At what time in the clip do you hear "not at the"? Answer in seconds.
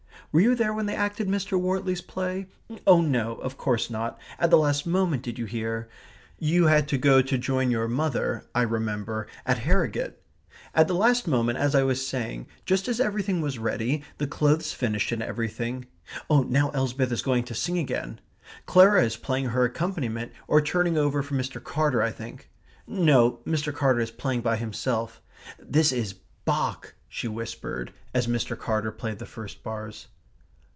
3.89-4.57